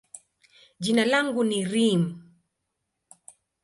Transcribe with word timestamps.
jina 0.79 1.05
langu 1.05 1.41
ni 1.43 1.59
Reem. 1.71 2.03